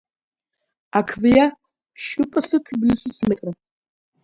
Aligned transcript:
აქვეა 0.99 1.43
შპს 2.07 2.51
„თბილისის 2.71 3.23
მეტრო“. 3.31 3.57